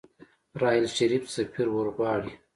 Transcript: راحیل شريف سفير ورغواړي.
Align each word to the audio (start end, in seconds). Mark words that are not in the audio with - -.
راحیل 0.61 0.85
شريف 0.97 1.23
سفير 1.35 1.67
ورغواړي. 1.71 2.31